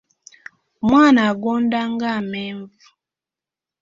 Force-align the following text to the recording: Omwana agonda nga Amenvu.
Omwana 0.83 1.21
agonda 1.31 1.79
nga 1.91 2.07
Amenvu. 2.19 2.85